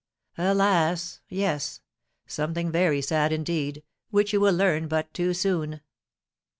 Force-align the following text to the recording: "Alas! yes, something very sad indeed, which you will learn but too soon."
"Alas! 0.39 1.21
yes, 1.29 1.79
something 2.25 2.71
very 2.71 3.03
sad 3.03 3.31
indeed, 3.31 3.83
which 4.09 4.33
you 4.33 4.41
will 4.41 4.51
learn 4.55 4.87
but 4.87 5.13
too 5.13 5.31
soon." 5.31 5.79